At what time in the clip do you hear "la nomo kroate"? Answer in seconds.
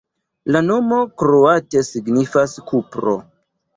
0.53-1.83